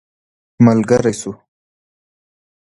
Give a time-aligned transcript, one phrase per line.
[0.65, 1.31] ملګری سو.